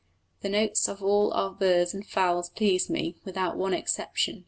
The 0.41 0.49
notes 0.49 0.87
of 0.87 1.03
all 1.03 1.31
our 1.33 1.51
birds 1.51 1.93
and 1.93 2.03
fowls 2.03 2.49
please 2.49 2.89
me, 2.89 3.17
without 3.23 3.55
one 3.55 3.75
exception. 3.75 4.39